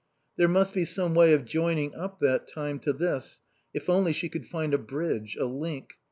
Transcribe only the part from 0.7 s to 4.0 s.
be some way of joining up that time to this, if